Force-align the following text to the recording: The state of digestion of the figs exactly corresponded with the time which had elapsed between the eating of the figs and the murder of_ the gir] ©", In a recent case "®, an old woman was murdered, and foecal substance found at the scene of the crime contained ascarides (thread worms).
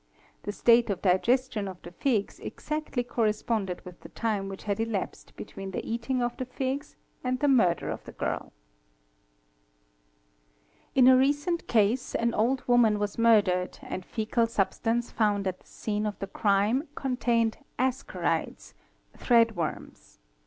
The 0.41 0.51
state 0.51 0.89
of 0.89 1.03
digestion 1.03 1.67
of 1.67 1.79
the 1.83 1.91
figs 1.91 2.39
exactly 2.39 3.03
corresponded 3.03 3.85
with 3.85 3.99
the 4.01 4.09
time 4.09 4.49
which 4.49 4.63
had 4.63 4.79
elapsed 4.79 5.35
between 5.35 5.69
the 5.69 5.87
eating 5.87 6.23
of 6.23 6.35
the 6.37 6.45
figs 6.45 6.95
and 7.23 7.39
the 7.39 7.47
murder 7.47 7.91
of_ 7.91 8.01
the 8.05 8.11
gir] 8.11 8.39
©", 8.41 8.51
In 10.95 11.07
a 11.07 11.15
recent 11.15 11.67
case 11.67 12.13
"®, 12.13 12.15
an 12.19 12.33
old 12.33 12.63
woman 12.67 12.97
was 12.97 13.19
murdered, 13.19 13.77
and 13.83 14.03
foecal 14.03 14.47
substance 14.47 15.11
found 15.11 15.45
at 15.45 15.59
the 15.59 15.67
scene 15.67 16.07
of 16.07 16.17
the 16.17 16.25
crime 16.25 16.87
contained 16.95 17.59
ascarides 17.77 18.73
(thread 19.15 19.55
worms). 19.55 20.17